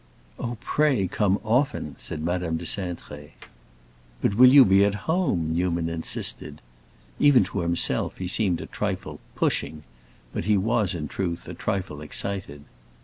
"Oh, 0.39 0.57
pray 0.61 1.07
come 1.07 1.39
often," 1.43 1.93
said 1.99 2.23
Madame 2.23 2.57
de 2.57 2.65
Cintré. 2.65 3.33
"But 4.19 4.33
will 4.33 4.49
you 4.51 4.65
be 4.65 4.83
at 4.83 4.95
home?" 5.05 5.53
Newman 5.53 5.89
insisted. 5.89 6.59
Even 7.19 7.43
to 7.43 7.59
himself 7.59 8.17
he 8.17 8.27
seemed 8.27 8.61
a 8.61 8.65
trifle 8.65 9.19
"pushing," 9.35 9.83
but 10.33 10.45
he 10.45 10.57
was, 10.57 10.95
in 10.95 11.07
truth, 11.07 11.47
a 11.47 11.53
trifle 11.53 12.01
excited. 12.01 12.63